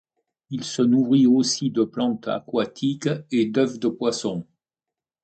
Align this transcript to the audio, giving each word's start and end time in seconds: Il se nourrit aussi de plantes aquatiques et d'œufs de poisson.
Il 0.49 0.63
se 0.63 0.81
nourrit 0.81 1.27
aussi 1.27 1.69
de 1.69 1.83
plantes 1.83 2.27
aquatiques 2.27 3.07
et 3.31 3.45
d'œufs 3.45 3.77
de 3.79 3.87
poisson. 3.87 4.47